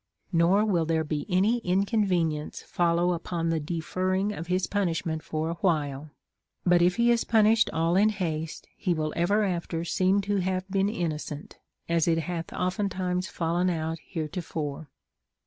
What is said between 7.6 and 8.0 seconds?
all